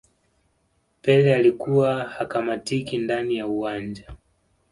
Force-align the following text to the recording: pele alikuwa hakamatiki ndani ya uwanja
pele 1.01 1.35
alikuwa 1.35 2.03
hakamatiki 2.03 2.97
ndani 2.97 3.35
ya 3.35 3.47
uwanja 3.47 4.07